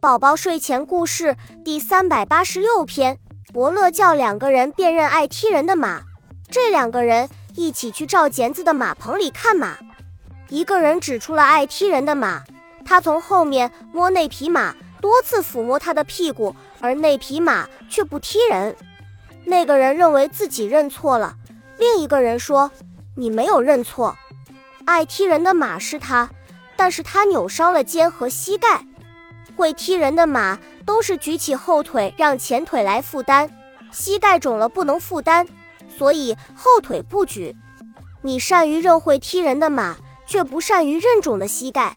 [0.00, 3.18] 宝宝睡前故事第三百八十六篇：
[3.52, 6.00] 伯乐叫两个人辨认爱踢人的马。
[6.50, 9.76] 这两个人一起去赵简子的马棚里看马。
[10.48, 12.42] 一个人指出了爱踢人的马，
[12.82, 18.74] 他从后面摸那匹马，多次抚摸他的屁股，而那匹马却不踢人。
[19.44, 21.36] 那个人认为自己认错了。
[21.76, 22.70] 另一个人说
[23.16, 24.16] ：“你没有认错，
[24.86, 26.30] 爱踢人的马是他，
[26.74, 28.86] 但是他扭伤了肩和膝盖。”
[29.60, 33.50] 会踢人的马都是举起后腿让前腿来负担，
[33.92, 35.46] 膝盖肿了不能负担，
[35.98, 37.54] 所以后腿不举。
[38.22, 41.94] 你善于认会踢人的马，却不善于认肿的膝盖。